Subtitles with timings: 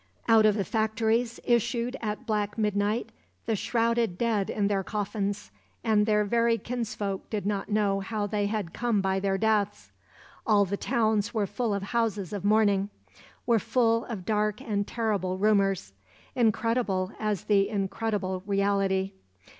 [0.27, 3.11] Out of the factories issued at black midnight
[3.45, 5.51] the shrouded dead in their coffins,
[5.83, 9.91] and their very kinsfolk did not know how they had come by their deaths.
[10.43, 12.89] All the towns were full of houses of mourning,
[13.45, 15.93] were full of dark and terrible rumors;
[16.33, 19.11] incredible, as the incredible reality.